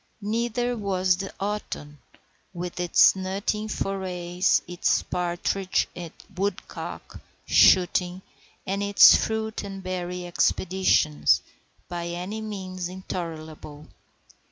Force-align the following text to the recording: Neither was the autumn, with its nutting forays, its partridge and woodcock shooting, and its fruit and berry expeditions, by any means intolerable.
Neither 0.23 0.75
was 0.75 1.17
the 1.17 1.31
autumn, 1.39 1.99
with 2.55 2.79
its 2.79 3.15
nutting 3.15 3.67
forays, 3.69 4.63
its 4.67 5.03
partridge 5.03 5.87
and 5.95 6.11
woodcock 6.35 7.19
shooting, 7.45 8.23
and 8.65 8.81
its 8.81 9.15
fruit 9.15 9.63
and 9.63 9.83
berry 9.83 10.25
expeditions, 10.25 11.43
by 11.87 12.07
any 12.07 12.41
means 12.41 12.89
intolerable. 12.89 13.85